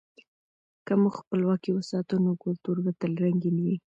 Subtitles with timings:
[0.85, 3.75] که موږ خپلواکي وساتو، نو کلتور به تل رنګین وي.